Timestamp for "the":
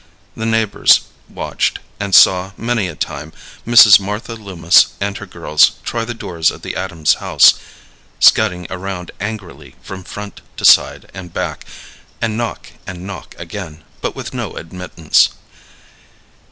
0.35-0.47, 6.05-6.15, 6.63-6.75